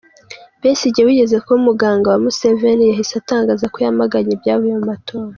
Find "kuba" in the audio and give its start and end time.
1.43-1.57